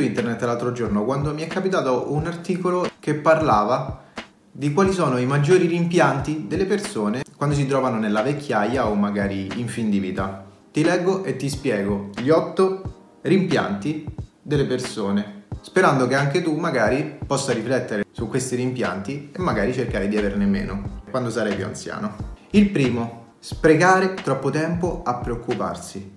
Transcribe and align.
internet 0.00 0.42
l'altro 0.42 0.72
giorno 0.72 1.04
quando 1.04 1.32
mi 1.32 1.42
è 1.42 1.46
capitato 1.46 2.12
un 2.12 2.26
articolo 2.26 2.88
che 3.00 3.14
parlava 3.14 4.04
di 4.50 4.72
quali 4.72 4.92
sono 4.92 5.18
i 5.18 5.26
maggiori 5.26 5.66
rimpianti 5.66 6.46
delle 6.46 6.64
persone 6.64 7.22
quando 7.36 7.54
si 7.54 7.66
trovano 7.66 7.98
nella 7.98 8.22
vecchiaia 8.22 8.88
o 8.88 8.94
magari 8.94 9.48
in 9.56 9.68
fin 9.68 9.90
di 9.90 9.98
vita. 9.98 10.44
Ti 10.72 10.82
leggo 10.82 11.24
e 11.24 11.36
ti 11.36 11.48
spiego 11.48 12.10
gli 12.16 12.30
otto 12.30 13.18
rimpianti 13.22 14.06
delle 14.40 14.64
persone, 14.64 15.44
sperando 15.60 16.06
che 16.06 16.14
anche 16.14 16.42
tu 16.42 16.56
magari 16.56 17.18
possa 17.26 17.52
riflettere 17.52 18.04
su 18.10 18.28
questi 18.28 18.56
rimpianti 18.56 19.30
e 19.32 19.38
magari 19.40 19.74
cercare 19.74 20.08
di 20.08 20.16
averne 20.16 20.46
meno 20.46 21.02
quando 21.10 21.30
sarai 21.30 21.54
più 21.54 21.64
anziano. 21.64 22.34
Il 22.50 22.70
primo, 22.70 23.34
sprecare 23.40 24.14
troppo 24.14 24.50
tempo 24.50 25.02
a 25.04 25.16
preoccuparsi. 25.16 26.14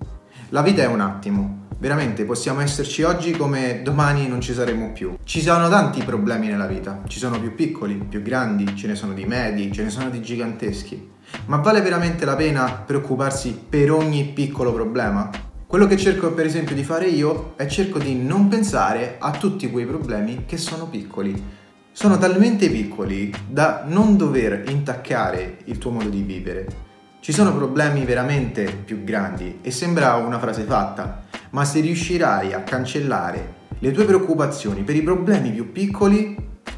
La 0.49 0.61
vita 0.61 0.81
è 0.81 0.87
un 0.87 1.01
attimo, 1.01 1.67
veramente 1.79 2.25
possiamo 2.25 2.59
esserci 2.59 3.03
oggi 3.03 3.31
come 3.31 3.81
domani 3.81 4.27
non 4.27 4.41
ci 4.41 4.53
saremo 4.53 4.91
più. 4.91 5.17
Ci 5.23 5.41
sono 5.41 5.69
tanti 5.69 6.03
problemi 6.03 6.47
nella 6.47 6.67
vita, 6.67 7.01
ci 7.07 7.19
sono 7.19 7.39
più 7.39 7.55
piccoli, 7.55 7.95
più 7.95 8.21
grandi, 8.21 8.75
ce 8.75 8.87
ne 8.87 8.95
sono 8.95 9.13
di 9.13 9.25
medi, 9.25 9.71
ce 9.71 9.83
ne 9.83 9.89
sono 9.89 10.09
di 10.09 10.21
giganteschi. 10.21 11.11
Ma 11.45 11.57
vale 11.57 11.81
veramente 11.81 12.25
la 12.25 12.35
pena 12.35 12.83
preoccuparsi 12.85 13.57
per 13.69 13.91
ogni 13.91 14.25
piccolo 14.25 14.73
problema? 14.73 15.29
Quello 15.65 15.85
che 15.85 15.97
cerco 15.97 16.33
per 16.33 16.45
esempio 16.45 16.75
di 16.75 16.83
fare 16.83 17.07
io 17.07 17.53
è 17.55 17.65
cerco 17.67 17.99
di 17.99 18.15
non 18.15 18.47
pensare 18.47 19.15
a 19.19 19.31
tutti 19.31 19.69
quei 19.69 19.85
problemi 19.85 20.43
che 20.45 20.57
sono 20.57 20.87
piccoli. 20.87 21.57
Sono 21.91 22.17
talmente 22.17 22.69
piccoli 22.69 23.31
da 23.47 23.83
non 23.85 24.17
dover 24.17 24.63
intaccare 24.67 25.59
il 25.65 25.77
tuo 25.77 25.91
modo 25.91 26.09
di 26.09 26.23
vivere. 26.23 26.87
Ci 27.19 27.31
sono 27.31 27.53
problemi 27.53 28.05
veramente 28.05 28.63
più 28.83 29.03
grandi 29.03 29.59
e 29.61 29.71
sembra 29.71 30.15
una 30.15 30.39
frase 30.39 30.63
fatta, 30.63 31.27
ma 31.51 31.65
se 31.65 31.79
riuscirai 31.79 32.53
a 32.53 32.63
cancellare 32.63 33.57
le 33.79 33.91
tue 33.91 34.05
preoccupazioni 34.05 34.83
per 34.83 34.95
i 34.95 35.01
problemi 35.01 35.51
più 35.51 35.71
piccoli, 35.71 36.35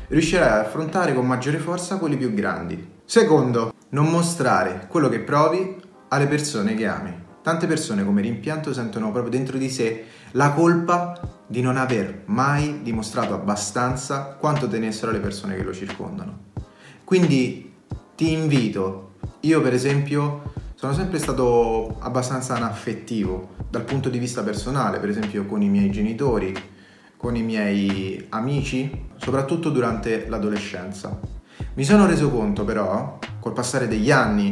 riuscirai 0.08 0.48
ad 0.48 0.66
affrontare 0.66 1.14
con 1.14 1.26
maggiore 1.26 1.58
forza 1.58 1.98
quelli 1.98 2.18
più 2.18 2.34
grandi. 2.34 3.00
Secondo, 3.06 3.74
non 3.90 4.10
mostrare 4.10 4.86
quello 4.88 5.10
che 5.10 5.20
provi 5.20 5.76
alle 6.10 6.28
persone 6.28 6.76
che 6.76 6.88
ami. 6.88 7.14
Tante 7.42 7.66
persone 7.66 8.06
come 8.06 8.22
rimpianto 8.22 8.72
sentono 8.72 9.12
proprio 9.12 9.32
dentro 9.32 9.58
di 9.58 9.70
sé 9.70 10.06
la 10.32 10.52
colpa 10.52 11.20
di 11.48 11.62
non 11.62 11.76
aver 11.76 12.24
mai 12.26 12.82
dimostrato 12.84 13.34
abbastanza 13.34 14.38
quanto 14.40 14.68
tenessero 14.68 15.12
le 15.12 15.20
persone 15.20 15.56
che 15.56 15.64
lo 15.64 15.74
circondano. 15.74 16.50
Quindi 17.04 17.74
ti 18.16 18.32
invito, 18.32 19.16
io 19.42 19.60
per 19.62 19.74
esempio 19.74 20.54
sono 20.82 20.94
sempre 20.94 21.20
stato 21.20 21.98
abbastanza 22.00 22.56
anaffettivo 22.56 23.50
dal 23.70 23.84
punto 23.84 24.10
di 24.10 24.18
vista 24.18 24.42
personale, 24.42 24.98
per 24.98 25.10
esempio 25.10 25.46
con 25.46 25.62
i 25.62 25.70
miei 25.70 25.92
genitori, 25.92 26.56
con 27.18 27.36
i 27.36 27.44
miei 27.44 28.26
amici, 28.30 29.10
soprattutto 29.18 29.70
durante 29.70 30.28
l'adolescenza. 30.28 31.20
Mi 31.76 31.84
sono 31.84 32.08
reso 32.08 32.32
conto 32.32 32.66
però, 32.66 33.20
col 33.40 33.54
passare 33.54 33.88
degli 33.88 34.10
anni, 34.10 34.52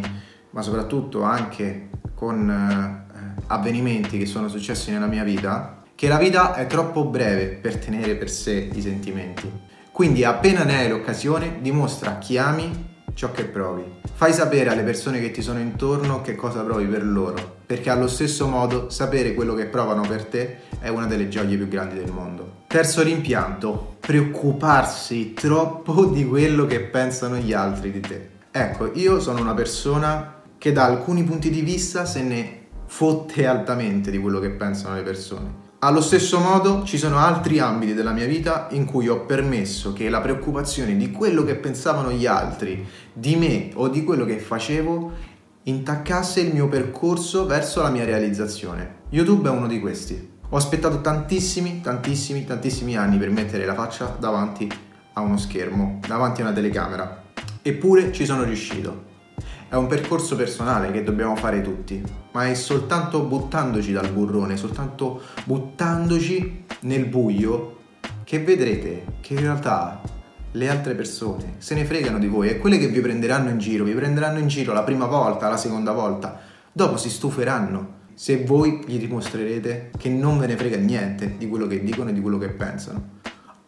ma 0.51 0.61
soprattutto 0.61 1.23
anche 1.23 1.89
con 2.13 2.47
eh, 2.47 3.41
avvenimenti 3.47 4.19
che 4.19 4.27
sono 4.27 4.49
successi 4.49 4.91
nella 4.91 5.07
mia 5.07 5.23
vita, 5.23 5.81
che 5.95 6.07
la 6.07 6.19
vita 6.19 6.53
è 6.53 6.67
troppo 6.67 7.05
breve 7.05 7.47
per 7.47 7.77
tenere 7.77 8.13
per 8.13 8.29
sé 8.29 8.69
i 8.71 8.81
sentimenti. 8.83 9.51
Quindi 9.91 10.23
appena 10.23 10.63
ne 10.63 10.77
hai 10.77 10.89
l'occasione, 10.89 11.57
dimostra 11.59 12.11
a 12.11 12.17
chi 12.19 12.37
ami 12.37 12.97
ciò 13.19 13.31
che 13.33 13.43
provi. 13.43 13.83
Fai 14.13 14.31
sapere 14.31 14.69
alle 14.69 14.83
persone 14.83 15.19
che 15.19 15.29
ti 15.29 15.41
sono 15.41 15.59
intorno 15.59 16.21
che 16.21 16.35
cosa 16.35 16.61
provi 16.61 16.85
per 16.85 17.03
loro, 17.03 17.57
perché 17.65 17.89
allo 17.89 18.07
stesso 18.07 18.47
modo 18.47 18.89
sapere 18.89 19.33
quello 19.33 19.55
che 19.55 19.65
provano 19.65 20.07
per 20.07 20.23
te 20.23 20.59
è 20.79 20.87
una 20.87 21.05
delle 21.05 21.27
gioie 21.27 21.57
più 21.57 21.67
grandi 21.67 21.95
del 21.95 22.13
mondo. 22.13 22.63
Terzo 22.67 23.03
rimpianto, 23.03 23.97
preoccuparsi 23.99 25.33
troppo 25.33 26.05
di 26.15 26.25
quello 26.25 26.65
che 26.65 26.79
pensano 26.79 27.35
gli 27.35 27.51
altri 27.51 27.91
di 27.91 27.99
te. 27.99 28.29
Ecco, 28.51 28.89
io 28.93 29.19
sono 29.19 29.41
una 29.41 29.53
persona 29.53 30.35
che 30.57 30.71
da 30.71 30.85
alcuni 30.85 31.25
punti 31.25 31.49
di 31.49 31.59
vista 31.59 32.05
se 32.05 32.21
ne 32.21 32.67
fotte 32.85 33.45
altamente 33.45 34.11
di 34.11 34.17
quello 34.17 34.39
che 34.39 34.51
pensano 34.51 34.95
le 34.95 35.03
persone. 35.03 35.67
Allo 35.81 36.01
stesso 36.01 36.39
modo 36.39 36.83
ci 36.83 36.97
sono 36.97 37.19
altri 37.19 37.59
ambiti 37.59 37.93
della 37.93 38.11
mia 38.11 38.25
vita 38.25 38.67
in 38.71 38.83
cui 38.83 39.07
ho 39.07 39.21
permesso 39.21 39.93
che 39.93 40.09
la 40.09 40.19
preoccupazione 40.19 40.97
di 40.97 41.09
quello 41.09 41.45
che 41.45 41.55
pensavano 41.55 42.11
gli 42.11 42.25
altri, 42.25 42.85
di 43.13 43.37
me 43.37 43.69
o 43.75 43.87
di 43.87 44.03
quello 44.03 44.25
che 44.25 44.39
facevo, 44.39 45.11
intaccasse 45.63 46.41
il 46.41 46.53
mio 46.53 46.67
percorso 46.67 47.45
verso 47.45 47.81
la 47.81 47.91
mia 47.91 48.03
realizzazione. 48.03 49.03
YouTube 49.07 49.47
è 49.47 49.51
uno 49.53 49.67
di 49.67 49.79
questi. 49.79 50.31
Ho 50.49 50.57
aspettato 50.57 50.99
tantissimi, 50.99 51.79
tantissimi, 51.79 52.43
tantissimi 52.43 52.97
anni 52.97 53.17
per 53.17 53.29
mettere 53.29 53.65
la 53.65 53.73
faccia 53.73 54.17
davanti 54.19 54.69
a 55.13 55.21
uno 55.21 55.37
schermo, 55.37 56.01
davanti 56.05 56.41
a 56.41 56.43
una 56.43 56.53
telecamera. 56.53 57.23
Eppure 57.61 58.11
ci 58.11 58.25
sono 58.25 58.43
riuscito. 58.43 59.08
È 59.69 59.75
un 59.75 59.85
percorso 59.85 60.35
personale 60.35 60.89
che 60.89 61.03
dobbiamo 61.03 61.35
fare 61.35 61.61
tutti, 61.61 62.01
ma 62.31 62.47
è 62.47 62.55
soltanto 62.55 63.21
buttandoci 63.21 63.91
dal 63.91 64.09
burrone, 64.09 64.57
soltanto 64.57 65.21
buttandoci 65.43 66.65
nel 66.81 67.05
buio 67.05 67.77
che 68.23 68.39
vedrete 68.39 69.05
che 69.21 69.35
in 69.35 69.41
realtà 69.41 70.01
le 70.53 70.69
altre 70.69 70.95
persone 70.95 71.57
se 71.59 71.75
ne 71.75 71.85
fregano 71.85 72.17
di 72.17 72.25
voi 72.25 72.49
e 72.49 72.57
quelle 72.57 72.79
che 72.79 72.87
vi 72.87 72.99
prenderanno 72.99 73.49
in 73.49 73.59
giro, 73.59 73.83
vi 73.83 73.93
prenderanno 73.93 74.39
in 74.39 74.47
giro 74.47 74.73
la 74.73 74.81
prima 74.81 75.05
volta, 75.05 75.49
la 75.49 75.57
seconda 75.57 75.91
volta, 75.91 76.39
dopo 76.71 76.97
si 76.97 77.11
stuferanno 77.11 77.97
se 78.15 78.43
voi 78.43 78.83
gli 78.87 78.97
dimostrerete 78.97 79.91
che 79.95 80.09
non 80.09 80.39
ve 80.39 80.47
ne 80.47 80.57
frega 80.57 80.77
niente 80.77 81.35
di 81.37 81.47
quello 81.47 81.67
che 81.67 81.83
dicono 81.83 82.09
e 82.09 82.13
di 82.13 82.21
quello 82.21 82.39
che 82.39 82.49
pensano. 82.49 83.17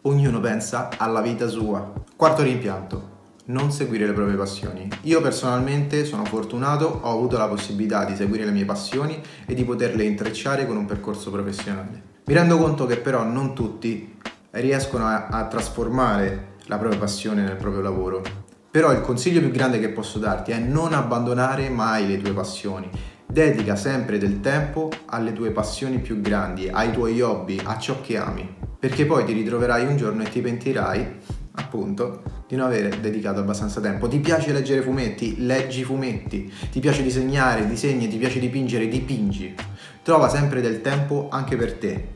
Ognuno 0.02 0.40
pensa 0.40 0.88
alla 0.96 1.20
vita 1.20 1.46
sua. 1.46 1.92
Quarto 2.16 2.42
rimpianto 2.42 3.11
non 3.44 3.72
seguire 3.72 4.06
le 4.06 4.12
proprie 4.12 4.36
passioni. 4.36 4.88
Io 5.02 5.20
personalmente 5.20 6.04
sono 6.04 6.24
fortunato, 6.24 7.00
ho 7.02 7.10
avuto 7.10 7.36
la 7.36 7.48
possibilità 7.48 8.04
di 8.04 8.14
seguire 8.14 8.44
le 8.44 8.52
mie 8.52 8.64
passioni 8.64 9.20
e 9.46 9.54
di 9.54 9.64
poterle 9.64 10.04
intrecciare 10.04 10.66
con 10.66 10.76
un 10.76 10.84
percorso 10.84 11.30
professionale. 11.30 12.10
Mi 12.24 12.34
rendo 12.34 12.56
conto 12.58 12.86
che 12.86 12.98
però 12.98 13.24
non 13.24 13.54
tutti 13.54 14.16
riescono 14.50 15.06
a, 15.06 15.26
a 15.26 15.46
trasformare 15.46 16.50
la 16.66 16.78
propria 16.78 17.00
passione 17.00 17.42
nel 17.42 17.56
proprio 17.56 17.82
lavoro. 17.82 18.22
Però 18.70 18.92
il 18.92 19.00
consiglio 19.00 19.40
più 19.40 19.50
grande 19.50 19.80
che 19.80 19.88
posso 19.88 20.18
darti 20.18 20.52
è 20.52 20.58
non 20.58 20.94
abbandonare 20.94 21.68
mai 21.68 22.06
le 22.06 22.18
tue 22.18 22.32
passioni. 22.32 22.88
Dedica 23.26 23.76
sempre 23.76 24.18
del 24.18 24.40
tempo 24.40 24.90
alle 25.06 25.32
tue 25.32 25.50
passioni 25.50 25.98
più 25.98 26.20
grandi, 26.20 26.68
ai 26.68 26.92
tuoi 26.92 27.20
hobby, 27.20 27.60
a 27.62 27.78
ciò 27.78 28.00
che 28.00 28.18
ami, 28.18 28.54
perché 28.78 29.04
poi 29.04 29.24
ti 29.24 29.32
ritroverai 29.32 29.86
un 29.86 29.96
giorno 29.96 30.22
e 30.22 30.28
ti 30.28 30.40
pentirai 30.40 31.18
appunto, 31.54 32.41
di 32.52 32.58
non 32.58 32.66
aver 32.66 33.00
dedicato 33.00 33.40
abbastanza 33.40 33.80
tempo. 33.80 34.08
Ti 34.08 34.18
piace 34.18 34.52
leggere 34.52 34.82
fumetti? 34.82 35.36
Leggi 35.38 35.84
fumetti. 35.84 36.52
Ti 36.70 36.80
piace 36.80 37.02
disegnare? 37.02 37.66
Disegni. 37.66 38.08
Ti 38.08 38.18
piace 38.18 38.38
dipingere? 38.38 38.88
Dipingi. 38.88 39.54
Trova 40.02 40.28
sempre 40.28 40.60
del 40.60 40.82
tempo 40.82 41.28
anche 41.30 41.56
per 41.56 41.72
te. 41.78 42.08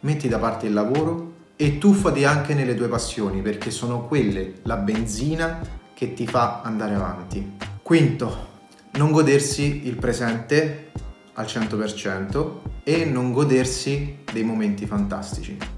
Metti 0.00 0.28
da 0.28 0.38
parte 0.38 0.66
il 0.66 0.74
lavoro 0.74 1.32
e 1.56 1.78
tuffati 1.78 2.26
anche 2.26 2.52
nelle 2.52 2.74
tue 2.74 2.88
passioni 2.88 3.40
perché 3.40 3.70
sono 3.70 4.06
quelle 4.06 4.56
la 4.64 4.76
benzina 4.76 5.58
che 5.94 6.12
ti 6.12 6.26
fa 6.26 6.60
andare 6.60 6.94
avanti. 6.94 7.56
Quinto, 7.80 8.48
non 8.92 9.10
godersi 9.10 9.86
il 9.86 9.96
presente 9.96 10.90
al 11.32 11.46
100% 11.46 12.46
e 12.84 13.06
non 13.06 13.32
godersi 13.32 14.18
dei 14.30 14.42
momenti 14.42 14.84
fantastici. 14.84 15.77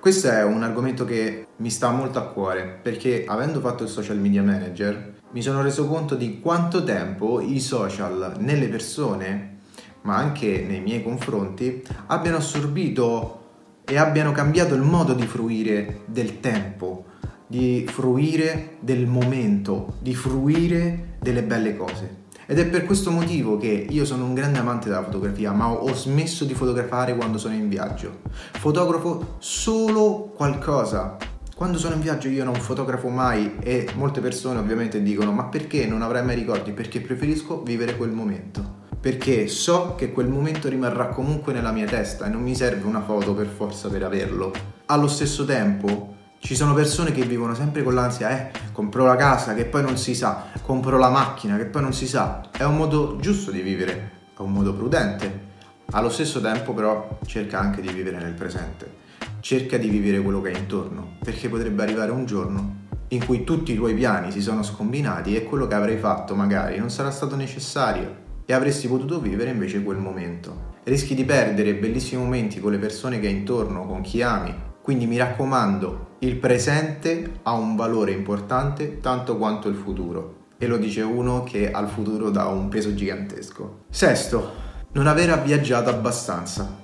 Questo 0.00 0.28
è 0.28 0.44
un 0.44 0.62
argomento 0.62 1.04
che 1.04 1.48
mi 1.56 1.70
sta 1.70 1.90
molto 1.90 2.20
a 2.20 2.28
cuore 2.28 2.78
perché 2.80 3.24
avendo 3.26 3.58
fatto 3.58 3.82
il 3.82 3.88
social 3.88 4.16
media 4.16 4.44
manager 4.44 5.14
mi 5.32 5.42
sono 5.42 5.60
reso 5.60 5.88
conto 5.88 6.14
di 6.14 6.38
quanto 6.38 6.84
tempo 6.84 7.40
i 7.40 7.58
social 7.58 8.36
nelle 8.38 8.68
persone, 8.68 9.58
ma 10.02 10.16
anche 10.16 10.64
nei 10.66 10.80
miei 10.80 11.02
confronti, 11.02 11.82
abbiano 12.06 12.36
assorbito 12.36 13.46
e 13.84 13.98
abbiano 13.98 14.30
cambiato 14.30 14.74
il 14.74 14.82
modo 14.82 15.14
di 15.14 15.26
fruire 15.26 16.02
del 16.06 16.38
tempo, 16.38 17.06
di 17.48 17.84
fruire 17.90 18.76
del 18.78 19.04
momento, 19.06 19.96
di 20.00 20.14
fruire 20.14 21.16
delle 21.18 21.42
belle 21.42 21.76
cose. 21.76 22.26
Ed 22.50 22.58
è 22.58 22.64
per 22.64 22.86
questo 22.86 23.10
motivo 23.10 23.58
che 23.58 23.86
io 23.90 24.06
sono 24.06 24.24
un 24.24 24.32
grande 24.32 24.58
amante 24.58 24.88
della 24.88 25.04
fotografia, 25.04 25.52
ma 25.52 25.70
ho 25.70 25.92
smesso 25.92 26.46
di 26.46 26.54
fotografare 26.54 27.14
quando 27.14 27.36
sono 27.36 27.52
in 27.52 27.68
viaggio. 27.68 28.20
Fotografo 28.52 29.34
solo 29.36 30.32
qualcosa. 30.34 31.18
Quando 31.54 31.76
sono 31.76 31.96
in 31.96 32.00
viaggio 32.00 32.28
io 32.28 32.44
non 32.44 32.54
fotografo 32.54 33.10
mai 33.10 33.56
e 33.60 33.90
molte 33.96 34.22
persone 34.22 34.60
ovviamente 34.60 35.02
dicono 35.02 35.30
ma 35.30 35.44
perché 35.44 35.86
non 35.86 36.00
avrai 36.00 36.24
mai 36.24 36.36
ricordi? 36.36 36.72
Perché 36.72 37.02
preferisco 37.02 37.62
vivere 37.62 37.98
quel 37.98 38.12
momento. 38.12 38.76
Perché 38.98 39.46
so 39.46 39.94
che 39.94 40.10
quel 40.10 40.28
momento 40.28 40.70
rimarrà 40.70 41.08
comunque 41.08 41.52
nella 41.52 41.70
mia 41.70 41.86
testa 41.86 42.24
e 42.24 42.30
non 42.30 42.40
mi 42.40 42.54
serve 42.54 42.86
una 42.86 43.02
foto 43.02 43.34
per 43.34 43.48
forza 43.48 43.90
per 43.90 44.04
averlo. 44.04 44.54
Allo 44.86 45.08
stesso 45.08 45.44
tempo 45.44 46.16
ci 46.38 46.54
sono 46.54 46.72
persone 46.72 47.12
che 47.12 47.24
vivono 47.24 47.54
sempre 47.54 47.82
con 47.82 47.94
l'ansia, 47.94 48.30
eh, 48.30 48.50
compro 48.72 49.04
la 49.04 49.16
casa 49.16 49.54
che 49.54 49.64
poi 49.64 49.82
non 49.82 49.98
si 49.98 50.14
sa, 50.14 50.46
compro 50.62 50.96
la 50.96 51.10
macchina 51.10 51.56
che 51.56 51.66
poi 51.66 51.82
non 51.82 51.92
si 51.92 52.06
sa. 52.06 52.48
È 52.50 52.62
un 52.62 52.76
modo 52.76 53.16
giusto 53.20 53.50
di 53.50 53.60
vivere, 53.60 54.10
è 54.36 54.40
un 54.40 54.52
modo 54.52 54.72
prudente. 54.72 55.46
Allo 55.92 56.10
stesso 56.10 56.40
tempo 56.40 56.74
però 56.74 57.18
cerca 57.26 57.58
anche 57.58 57.80
di 57.80 57.88
vivere 57.88 58.18
nel 58.18 58.34
presente. 58.34 59.06
cerca 59.40 59.78
di 59.78 59.88
vivere 59.88 60.20
quello 60.20 60.40
che 60.40 60.50
hai 60.50 60.58
intorno, 60.58 61.16
perché 61.22 61.48
potrebbe 61.48 61.82
arrivare 61.82 62.10
un 62.10 62.26
giorno 62.26 62.86
in 63.08 63.24
cui 63.24 63.44
tutti 63.44 63.72
i 63.72 63.76
tuoi 63.76 63.94
piani 63.94 64.30
si 64.30 64.42
sono 64.42 64.62
scombinati 64.62 65.34
e 65.34 65.44
quello 65.44 65.66
che 65.66 65.74
avrai 65.74 65.96
fatto 65.96 66.34
magari 66.34 66.76
non 66.78 66.90
sarà 66.90 67.10
stato 67.10 67.36
necessario 67.36 68.26
e 68.44 68.52
avresti 68.52 68.88
potuto 68.88 69.20
vivere 69.20 69.50
invece 69.50 69.82
quel 69.82 69.98
momento. 69.98 70.76
Rischi 70.84 71.14
di 71.14 71.24
perdere 71.24 71.74
bellissimi 71.74 72.22
momenti 72.22 72.60
con 72.60 72.72
le 72.72 72.78
persone 72.78 73.20
che 73.20 73.26
hai 73.26 73.34
intorno, 73.34 73.86
con 73.86 74.00
chi 74.02 74.22
ami. 74.22 74.54
Quindi 74.88 75.06
mi 75.06 75.18
raccomando, 75.18 76.16
il 76.20 76.36
presente 76.36 77.40
ha 77.42 77.52
un 77.52 77.76
valore 77.76 78.12
importante 78.12 79.00
tanto 79.00 79.36
quanto 79.36 79.68
il 79.68 79.74
futuro. 79.74 80.46
E 80.56 80.66
lo 80.66 80.78
dice 80.78 81.02
uno 81.02 81.44
che 81.44 81.70
al 81.70 81.90
futuro 81.90 82.30
dà 82.30 82.46
un 82.46 82.68
peso 82.68 82.94
gigantesco. 82.94 83.80
Sesto, 83.90 84.50
non 84.92 85.06
aver 85.06 85.42
viaggiato 85.42 85.90
abbastanza. 85.90 86.74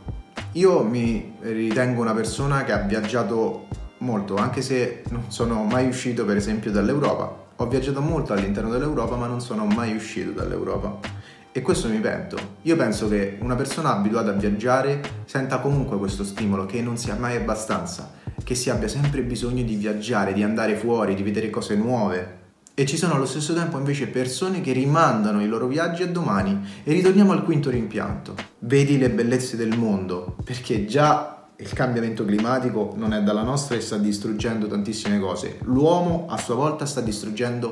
Io 0.53 0.83
mi 0.83 1.35
ritengo 1.41 2.03
una 2.03 2.12
persona 2.12 2.62
che 2.65 2.73
ha 2.73 2.81
viaggiato 2.81 3.69
molto, 4.01 4.37
anche 4.37 4.61
se 4.61 5.03
non 5.09 5.23
sono 5.29 5.65
mai 5.65 5.89
uscito 5.89 6.27
per 6.27 6.37
esempio 6.37 6.71
dall'Europa. 6.71 7.45
Ho 7.56 7.67
viaggiato 7.69 8.03
molto 8.03 8.35
all'interno 8.35 8.69
dell'Europa, 8.69 9.17
ma 9.17 9.29
non 9.29 9.41
sono 9.41 9.65
mai 9.65 9.97
uscito 9.97 10.33
dall'Europa. 10.33 10.99
E 11.56 11.62
questo 11.62 11.87
mi 11.87 12.01
pento. 12.01 12.37
Io 12.62 12.75
penso 12.75 13.09
che 13.09 13.37
una 13.39 13.55
persona 13.55 13.95
abituata 13.95 14.31
a 14.31 14.33
viaggiare 14.33 15.23
senta 15.25 15.61
comunque 15.61 15.97
questo 15.99 16.25
stimolo, 16.25 16.67
che 16.67 16.83
non 16.83 16.97
sia 16.97 17.15
mai 17.15 17.37
abbastanza, 17.37 18.11
che 18.43 18.56
si 18.56 18.71
abbia 18.71 18.89
sempre 18.89 19.23
bisogno 19.23 19.62
di 19.62 19.77
viaggiare, 19.77 20.33
di 20.33 20.43
andare 20.43 20.75
fuori, 20.75 21.15
di 21.15 21.23
vedere 21.23 21.51
cose 21.51 21.77
nuove. 21.77 22.39
E 22.75 22.85
ci 22.87 22.97
sono 22.97 23.15
allo 23.15 23.25
stesso 23.25 23.55
tempo 23.55 23.79
invece 23.79 24.09
persone 24.09 24.62
che 24.62 24.73
rimandano 24.73 25.41
i 25.41 25.47
loro 25.47 25.69
viaggi 25.69 26.03
a 26.03 26.09
domani. 26.09 26.59
E 26.83 26.93
ritorniamo 26.93 27.31
al 27.31 27.45
quinto 27.45 27.71
rimpianto. 27.71 28.35
Vedi 28.59 28.99
le 28.99 29.11
bellezze 29.11 29.56
del 29.56 29.79
mondo, 29.79 30.35
perché 30.43 30.87
già 30.87 31.51
il 31.55 31.73
cambiamento 31.73 32.25
climatico 32.25 32.95
non 32.97 33.12
è 33.12 33.23
dalla 33.23 33.43
nostra 33.43 33.77
e 33.77 33.81
sta 33.81 33.97
distruggendo 33.97 34.67
tantissime 34.67 35.21
cose. 35.21 35.61
L'uomo 35.62 36.27
a 36.29 36.37
sua 36.37 36.56
volta 36.56 36.85
sta 36.85 37.01
distruggendo 37.01 37.71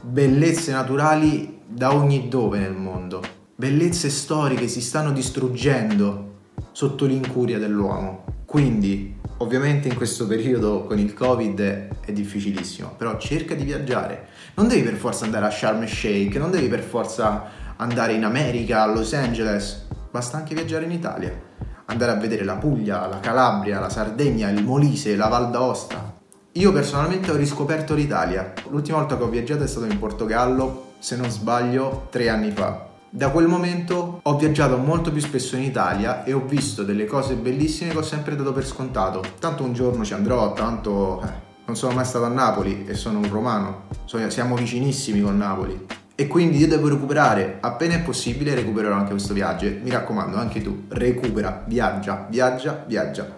bellezze 0.00 0.72
naturali 0.72 1.60
da 1.66 1.94
ogni 1.94 2.28
dove 2.28 2.58
nel 2.58 2.74
mondo, 2.74 3.22
bellezze 3.54 4.08
storiche 4.08 4.68
si 4.68 4.80
stanno 4.80 5.12
distruggendo 5.12 6.34
sotto 6.72 7.06
l'incuria 7.06 7.58
dell'uomo. 7.58 8.24
Quindi, 8.44 9.16
ovviamente 9.38 9.88
in 9.88 9.94
questo 9.94 10.26
periodo 10.26 10.84
con 10.84 10.98
il 10.98 11.12
Covid 11.12 11.60
è 12.04 12.12
difficilissimo, 12.12 12.94
però 12.96 13.18
cerca 13.18 13.54
di 13.54 13.64
viaggiare. 13.64 14.28
Non 14.54 14.68
devi 14.68 14.82
per 14.82 14.94
forza 14.94 15.24
andare 15.24 15.46
a 15.46 15.50
Sharm 15.50 15.82
el 15.82 15.88
Sheikh, 15.88 16.36
non 16.36 16.50
devi 16.50 16.68
per 16.68 16.80
forza 16.80 17.44
andare 17.76 18.14
in 18.14 18.24
America, 18.24 18.82
a 18.82 18.86
Los 18.86 19.12
Angeles, 19.12 19.86
basta 20.10 20.36
anche 20.36 20.54
viaggiare 20.54 20.84
in 20.84 20.92
Italia. 20.92 21.44
Andare 21.86 22.12
a 22.12 22.16
vedere 22.16 22.44
la 22.44 22.56
Puglia, 22.56 23.06
la 23.06 23.20
Calabria, 23.20 23.80
la 23.80 23.90
Sardegna, 23.90 24.48
il 24.48 24.64
Molise, 24.64 25.16
la 25.16 25.28
Val 25.28 25.50
d'Aosta, 25.50 26.15
io 26.56 26.72
personalmente 26.72 27.30
ho 27.30 27.36
riscoperto 27.36 27.94
l'Italia. 27.94 28.52
L'ultima 28.70 28.98
volta 28.98 29.16
che 29.16 29.22
ho 29.22 29.28
viaggiato 29.28 29.62
è 29.64 29.66
stato 29.66 29.84
in 29.84 29.98
Portogallo, 29.98 30.92
se 30.98 31.16
non 31.16 31.28
sbaglio, 31.28 32.06
tre 32.10 32.30
anni 32.30 32.50
fa. 32.50 32.88
Da 33.10 33.30
quel 33.30 33.46
momento 33.46 34.20
ho 34.22 34.36
viaggiato 34.36 34.78
molto 34.78 35.12
più 35.12 35.20
spesso 35.20 35.56
in 35.56 35.62
Italia 35.62 36.24
e 36.24 36.32
ho 36.32 36.44
visto 36.46 36.82
delle 36.82 37.04
cose 37.04 37.34
bellissime 37.34 37.90
che 37.90 37.98
ho 37.98 38.02
sempre 38.02 38.36
dato 38.36 38.52
per 38.52 38.66
scontato. 38.66 39.22
Tanto 39.38 39.64
un 39.64 39.74
giorno 39.74 40.02
ci 40.02 40.14
andrò, 40.14 40.54
tanto 40.54 41.22
eh, 41.22 41.28
non 41.66 41.76
sono 41.76 41.94
mai 41.94 42.06
stato 42.06 42.24
a 42.24 42.28
Napoli 42.28 42.86
e 42.86 42.94
sono 42.94 43.18
un 43.18 43.30
romano. 43.30 43.88
siamo 44.28 44.56
vicinissimi 44.56 45.20
con 45.20 45.36
Napoli. 45.36 45.86
E 46.14 46.26
quindi 46.26 46.56
io 46.56 46.68
devo 46.68 46.88
recuperare, 46.88 47.58
appena 47.60 47.96
è 47.96 48.00
possibile 48.00 48.54
recupererò 48.54 48.94
anche 48.94 49.10
questo 49.10 49.34
viaggio. 49.34 49.66
Mi 49.82 49.90
raccomando, 49.90 50.38
anche 50.38 50.62
tu, 50.62 50.84
recupera, 50.88 51.64
viaggia, 51.66 52.26
viaggia, 52.30 52.82
viaggia. 52.86 53.36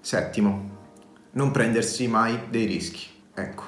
Settimo, 0.00 0.73
non 1.34 1.50
prendersi 1.50 2.06
mai 2.08 2.38
dei 2.50 2.66
rischi. 2.66 3.06
Ecco, 3.34 3.64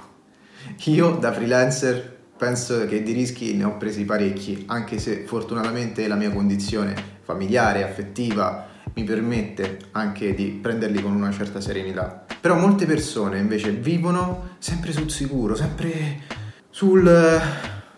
io 0.84 1.10
da 1.12 1.32
freelancer 1.32 2.14
penso 2.36 2.86
che 2.86 3.02
di 3.02 3.12
rischi 3.12 3.54
ne 3.54 3.64
ho 3.64 3.76
presi 3.76 4.04
parecchi, 4.04 4.64
anche 4.66 4.98
se 4.98 5.24
fortunatamente 5.26 6.06
la 6.06 6.16
mia 6.16 6.30
condizione 6.30 6.94
familiare, 7.22 7.82
affettiva, 7.82 8.66
mi 8.94 9.04
permette 9.04 9.78
anche 9.92 10.34
di 10.34 10.58
prenderli 10.62 11.02
con 11.02 11.14
una 11.14 11.32
certa 11.32 11.60
serenità. 11.60 12.24
Però 12.40 12.56
molte 12.56 12.86
persone 12.86 13.38
invece 13.38 13.72
vivono 13.72 14.50
sempre 14.58 14.92
sul 14.92 15.10
sicuro, 15.10 15.56
sempre 15.56 16.20
sul, 16.70 17.40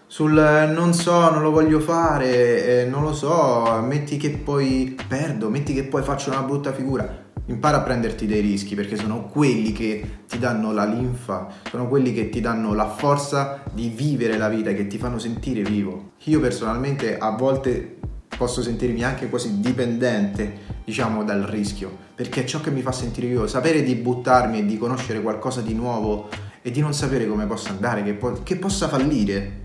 sul 0.06 0.70
non 0.72 0.94
so, 0.94 1.30
non 1.30 1.42
lo 1.42 1.50
voglio 1.50 1.80
fare, 1.80 2.82
eh, 2.82 2.86
non 2.86 3.02
lo 3.02 3.12
so, 3.12 3.80
metti 3.82 4.16
che 4.16 4.30
poi 4.30 4.96
perdo, 5.06 5.50
metti 5.50 5.74
che 5.74 5.84
poi 5.84 6.02
faccio 6.02 6.30
una 6.30 6.42
brutta 6.42 6.72
figura 6.72 7.26
impara 7.48 7.78
a 7.78 7.82
prenderti 7.82 8.26
dei 8.26 8.40
rischi 8.40 8.74
perché 8.74 8.96
sono 8.96 9.26
quelli 9.26 9.72
che 9.72 10.20
ti 10.28 10.38
danno 10.38 10.72
la 10.72 10.84
linfa, 10.84 11.48
sono 11.68 11.88
quelli 11.88 12.12
che 12.12 12.28
ti 12.28 12.40
danno 12.40 12.74
la 12.74 12.88
forza 12.88 13.62
di 13.72 13.88
vivere 13.88 14.36
la 14.36 14.48
vita, 14.48 14.72
che 14.72 14.86
ti 14.86 14.98
fanno 14.98 15.18
sentire 15.18 15.62
vivo. 15.62 16.12
Io 16.24 16.40
personalmente 16.40 17.18
a 17.18 17.30
volte 17.30 17.96
posso 18.36 18.62
sentirmi 18.62 19.02
anche 19.02 19.28
quasi 19.28 19.60
dipendente, 19.60 20.76
diciamo, 20.84 21.24
dal 21.24 21.42
rischio, 21.42 21.96
perché 22.14 22.42
è 22.42 22.44
ciò 22.44 22.60
che 22.60 22.70
mi 22.70 22.82
fa 22.82 22.92
sentire 22.92 23.26
vivo, 23.26 23.46
sapere 23.46 23.82
di 23.82 23.94
buttarmi 23.94 24.60
e 24.60 24.66
di 24.66 24.78
conoscere 24.78 25.20
qualcosa 25.20 25.60
di 25.60 25.74
nuovo 25.74 26.28
e 26.62 26.70
di 26.70 26.80
non 26.80 26.92
sapere 26.92 27.26
come 27.26 27.46
possa 27.46 27.70
andare, 27.70 28.02
che, 28.02 28.14
po- 28.14 28.42
che 28.42 28.56
possa 28.56 28.88
fallire, 28.88 29.62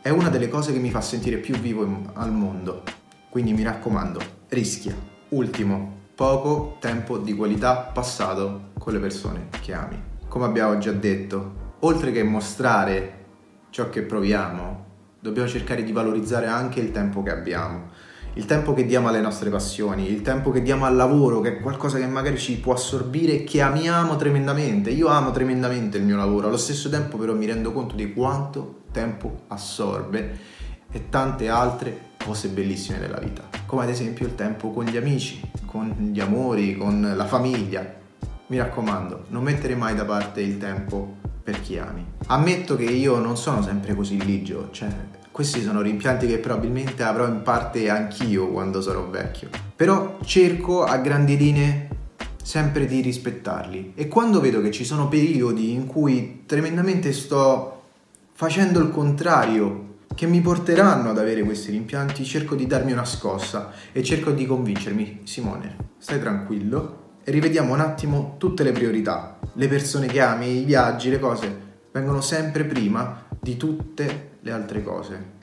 è 0.00 0.08
una 0.08 0.28
delle 0.28 0.48
cose 0.48 0.72
che 0.72 0.78
mi 0.78 0.90
fa 0.90 1.00
sentire 1.00 1.36
più 1.36 1.54
vivo 1.56 1.84
in- 1.84 2.10
al 2.14 2.32
mondo. 2.32 2.82
Quindi 3.28 3.52
mi 3.52 3.62
raccomando, 3.62 4.20
rischia. 4.48 4.94
Ultimo, 5.28 5.95
poco 6.16 6.78
tempo 6.80 7.18
di 7.18 7.34
qualità 7.34 7.90
passato 7.92 8.70
con 8.78 8.94
le 8.94 8.98
persone 8.98 9.48
che 9.60 9.74
ami. 9.74 10.02
Come 10.26 10.46
abbiamo 10.46 10.78
già 10.78 10.92
detto, 10.92 11.74
oltre 11.80 12.10
che 12.10 12.22
mostrare 12.22 13.24
ciò 13.68 13.90
che 13.90 14.00
proviamo, 14.00 14.84
dobbiamo 15.20 15.46
cercare 15.46 15.84
di 15.84 15.92
valorizzare 15.92 16.46
anche 16.46 16.80
il 16.80 16.90
tempo 16.90 17.22
che 17.22 17.30
abbiamo. 17.30 17.90
Il 18.32 18.46
tempo 18.46 18.72
che 18.72 18.86
diamo 18.86 19.08
alle 19.08 19.20
nostre 19.20 19.50
passioni, 19.50 20.10
il 20.10 20.22
tempo 20.22 20.50
che 20.50 20.62
diamo 20.62 20.86
al 20.86 20.96
lavoro, 20.96 21.42
che 21.42 21.58
è 21.58 21.60
qualcosa 21.60 21.98
che 21.98 22.06
magari 22.06 22.38
ci 22.38 22.58
può 22.60 22.72
assorbire 22.72 23.32
e 23.32 23.44
che 23.44 23.60
amiamo 23.60 24.16
tremendamente. 24.16 24.88
Io 24.88 25.08
amo 25.08 25.32
tremendamente 25.32 25.98
il 25.98 26.04
mio 26.04 26.16
lavoro, 26.16 26.46
allo 26.46 26.56
stesso 26.56 26.88
tempo 26.88 27.18
però 27.18 27.34
mi 27.34 27.44
rendo 27.44 27.72
conto 27.72 27.94
di 27.94 28.14
quanto 28.14 28.84
tempo 28.90 29.42
assorbe 29.48 30.38
e 30.90 31.10
tante 31.10 31.50
altre 31.50 32.14
cose 32.26 32.48
bellissime 32.48 32.98
della 32.98 33.18
vita, 33.18 33.42
come 33.66 33.84
ad 33.84 33.88
esempio 33.88 34.26
il 34.26 34.34
tempo 34.34 34.72
con 34.72 34.84
gli 34.84 34.96
amici, 34.96 35.40
con 35.64 36.10
gli 36.12 36.18
amori, 36.18 36.76
con 36.76 37.12
la 37.14 37.24
famiglia. 37.24 37.94
Mi 38.48 38.58
raccomando, 38.58 39.26
non 39.28 39.44
mettere 39.44 39.76
mai 39.76 39.94
da 39.94 40.04
parte 40.04 40.40
il 40.40 40.58
tempo 40.58 41.14
per 41.42 41.60
chi 41.60 41.78
ami. 41.78 42.04
Ammetto 42.26 42.74
che 42.74 42.84
io 42.84 43.18
non 43.18 43.36
sono 43.36 43.62
sempre 43.62 43.94
così 43.94 44.22
ligio, 44.24 44.68
cioè 44.72 44.88
questi 45.30 45.62
sono 45.62 45.82
rimpianti 45.82 46.26
che 46.26 46.38
probabilmente 46.38 47.04
avrò 47.04 47.28
in 47.28 47.42
parte 47.42 47.88
anch'io 47.88 48.48
quando 48.48 48.80
sarò 48.80 49.08
vecchio. 49.08 49.48
Però 49.76 50.18
cerco 50.24 50.82
a 50.82 50.96
grandi 50.98 51.36
linee 51.36 51.88
sempre 52.42 52.86
di 52.86 53.00
rispettarli 53.00 53.92
e 53.94 54.08
quando 54.08 54.40
vedo 54.40 54.60
che 54.60 54.70
ci 54.70 54.84
sono 54.84 55.08
periodi 55.08 55.72
in 55.72 55.86
cui 55.86 56.42
tremendamente 56.46 57.12
sto 57.12 57.82
facendo 58.32 58.80
il 58.80 58.90
contrario 58.90 59.95
che 60.14 60.26
mi 60.26 60.40
porteranno 60.40 61.10
ad 61.10 61.18
avere 61.18 61.42
questi 61.42 61.70
rimpianti, 61.70 62.24
cerco 62.24 62.54
di 62.54 62.66
darmi 62.66 62.92
una 62.92 63.04
scossa 63.04 63.72
e 63.92 64.02
cerco 64.02 64.30
di 64.30 64.46
convincermi, 64.46 65.20
Simone, 65.24 65.76
stai 65.98 66.20
tranquillo 66.20 67.04
e 67.22 67.30
rivediamo 67.30 67.72
un 67.72 67.80
attimo 67.80 68.36
tutte 68.38 68.62
le 68.62 68.72
priorità. 68.72 69.38
Le 69.52 69.68
persone 69.68 70.06
che 70.06 70.20
ami, 70.20 70.60
i 70.60 70.64
viaggi, 70.64 71.10
le 71.10 71.18
cose 71.18 71.64
vengono 71.92 72.20
sempre 72.20 72.64
prima 72.64 73.24
di 73.40 73.56
tutte 73.56 74.38
le 74.40 74.52
altre 74.52 74.82
cose. 74.82 75.34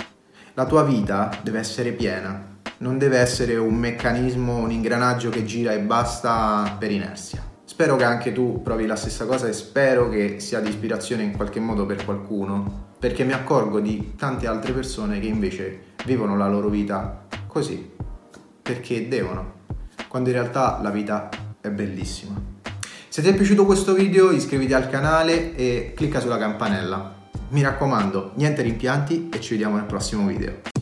La 0.53 0.65
tua 0.65 0.83
vita 0.83 1.39
deve 1.43 1.59
essere 1.59 1.91
piena, 1.91 2.57
non 2.77 2.97
deve 2.97 3.17
essere 3.17 3.55
un 3.55 3.75
meccanismo, 3.75 4.57
un 4.57 4.71
ingranaggio 4.71 5.29
che 5.29 5.45
gira 5.45 5.73
e 5.73 5.79
basta 5.79 6.75
per 6.79 6.91
inerzia. 6.91 7.41
Spero 7.65 7.95
che 7.95 8.03
anche 8.03 8.31
tu 8.31 8.61
provi 8.61 8.85
la 8.85 8.95
stessa 8.95 9.25
cosa 9.25 9.47
e 9.47 9.53
spero 9.53 10.09
che 10.09 10.39
sia 10.39 10.59
di 10.59 10.69
ispirazione 10.69 11.23
in 11.23 11.35
qualche 11.35 11.59
modo 11.59 11.85
per 11.85 12.05
qualcuno, 12.05 12.91
perché 13.03 13.25
mi 13.25 13.33
accorgo 13.33 13.81
di 13.81 14.13
tante 14.15 14.47
altre 14.47 14.71
persone 14.71 15.19
che 15.19 15.27
invece 15.27 15.87
vivono 16.05 16.37
la 16.37 16.47
loro 16.47 16.69
vita 16.69 17.25
così, 17.47 17.91
perché 18.61 19.09
devono, 19.09 19.55
quando 20.07 20.29
in 20.29 20.35
realtà 20.35 20.79
la 20.81 20.89
vita 20.89 21.27
è 21.59 21.67
bellissima. 21.67 22.41
Se 23.09 23.21
ti 23.21 23.27
è 23.27 23.35
piaciuto 23.35 23.65
questo 23.65 23.93
video 23.93 24.31
iscriviti 24.31 24.71
al 24.71 24.89
canale 24.89 25.53
e 25.53 25.91
clicca 25.93 26.21
sulla 26.21 26.37
campanella. 26.37 27.13
Mi 27.49 27.61
raccomando, 27.61 28.31
niente 28.35 28.61
rimpianti 28.61 29.27
e 29.33 29.41
ci 29.41 29.49
vediamo 29.49 29.75
nel 29.75 29.85
prossimo 29.85 30.25
video. 30.25 30.72